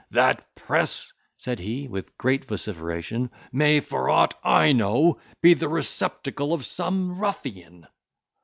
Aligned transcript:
"That 0.09 0.43
press," 0.55 1.13
said 1.37 1.59
he, 1.59 1.87
with 1.87 2.17
great 2.17 2.45
vociferation, 2.45 3.29
"may, 3.51 3.81
for 3.81 4.09
aught 4.09 4.33
I 4.43 4.71
know, 4.71 5.19
be 5.43 5.53
the 5.53 5.69
receptacle 5.69 6.53
of 6.55 6.65
some 6.65 7.19
ruffian." 7.19 7.85